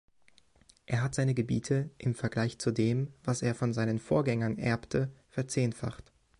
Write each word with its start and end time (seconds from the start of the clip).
Er 0.87 1.03
hat 1.03 1.13
seine 1.13 1.35
Gebiete 1.35 1.91
im 1.99 2.15
Vergleich 2.15 2.57
zu 2.57 2.71
dem, 2.71 3.13
was 3.23 3.43
er 3.43 3.53
von 3.53 3.71
seinen 3.71 3.99
Vorgängern 3.99 4.57
erbte, 4.57 5.11
verzehnfacht. 5.29 6.11